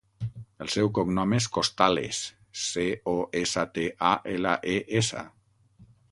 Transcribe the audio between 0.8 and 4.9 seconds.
cognom és Costales: ce, o, essa, te, a, ela, e,